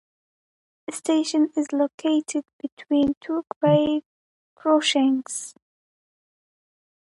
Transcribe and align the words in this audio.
The 0.87 0.93
station 0.95 1.51
is 1.55 1.71
located 1.71 2.43
between 2.59 3.13
two 3.21 3.45
grade 3.59 4.03
crossings. 4.55 5.53